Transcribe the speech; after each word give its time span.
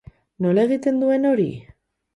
Nola 0.45 0.63
egiten 0.69 0.99
duen 1.05 1.31
hori? 1.35 1.49